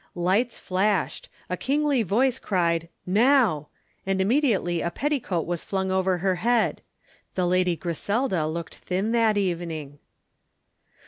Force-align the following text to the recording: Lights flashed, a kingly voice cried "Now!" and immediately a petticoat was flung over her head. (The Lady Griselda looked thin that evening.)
Lights 0.15 0.57
flashed, 0.57 1.29
a 1.47 1.55
kingly 1.55 2.01
voice 2.01 2.39
cried 2.39 2.89
"Now!" 3.05 3.67
and 4.03 4.19
immediately 4.19 4.81
a 4.81 4.89
petticoat 4.89 5.45
was 5.45 5.63
flung 5.63 5.91
over 5.91 6.17
her 6.17 6.37
head. 6.37 6.81
(The 7.35 7.45
Lady 7.45 7.75
Griselda 7.75 8.47
looked 8.47 8.73
thin 8.73 9.11
that 9.11 9.37
evening.) 9.37 9.99